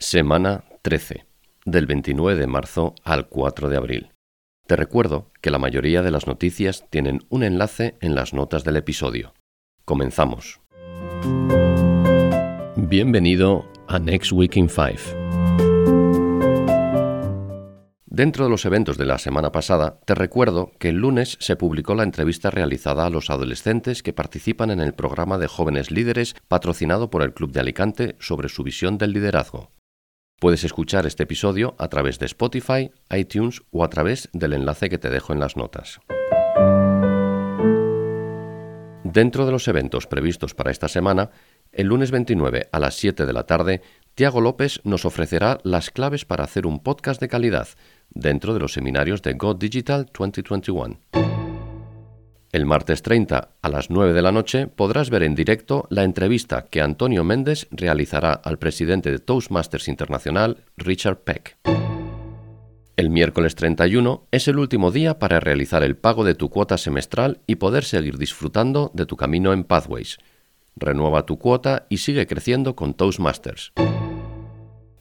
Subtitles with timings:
[0.00, 1.26] Semana 13,
[1.64, 4.12] del 29 de marzo al 4 de abril.
[4.68, 8.76] Te recuerdo que la mayoría de las noticias tienen un enlace en las notas del
[8.76, 9.34] episodio.
[9.84, 10.60] Comenzamos.
[12.76, 15.00] Bienvenido a Next Week in Five.
[18.06, 21.96] Dentro de los eventos de la semana pasada, te recuerdo que el lunes se publicó
[21.96, 27.10] la entrevista realizada a los adolescentes que participan en el programa de jóvenes líderes patrocinado
[27.10, 29.72] por el Club de Alicante sobre su visión del liderazgo.
[30.38, 34.98] Puedes escuchar este episodio a través de Spotify, iTunes o a través del enlace que
[34.98, 36.00] te dejo en las notas.
[39.02, 41.30] Dentro de los eventos previstos para esta semana,
[41.72, 43.82] el lunes 29 a las 7 de la tarde,
[44.14, 47.66] Tiago López nos ofrecerá las claves para hacer un podcast de calidad
[48.10, 51.27] dentro de los seminarios de Go Digital 2021.
[52.50, 56.64] El martes 30 a las 9 de la noche podrás ver en directo la entrevista
[56.70, 61.58] que Antonio Méndez realizará al presidente de Toastmasters Internacional, Richard Peck.
[62.96, 67.42] El miércoles 31 es el último día para realizar el pago de tu cuota semestral
[67.46, 70.16] y poder seguir disfrutando de tu camino en Pathways.
[70.74, 73.72] Renueva tu cuota y sigue creciendo con Toastmasters.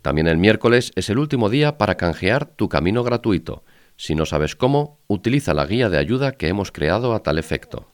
[0.02, 3.64] También el miércoles es el último día para canjear tu camino gratuito
[3.98, 7.88] si no sabes cómo, utiliza la guía de ayuda que hemos creado a tal efecto.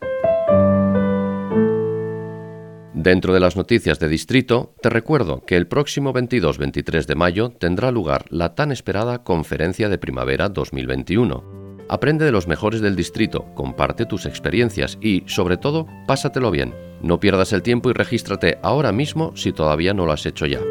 [2.94, 7.92] Dentro de las noticias de distrito, te recuerdo que el próximo 22-23 de mayo tendrá
[7.92, 11.86] lugar la tan esperada Conferencia de Primavera 2021.
[11.90, 16.74] Aprende de los mejores del distrito, comparte tus experiencias y, sobre todo, pásatelo bien.
[17.02, 20.62] No pierdas el tiempo y regístrate ahora mismo si todavía no lo has hecho ya.